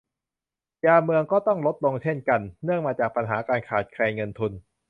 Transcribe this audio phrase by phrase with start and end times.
[0.85, 4.51] ยามเมืองก็ต้องลดลงเช่นกัน เนื่องมาจากปัญหาการขาดแคลนเงินทุน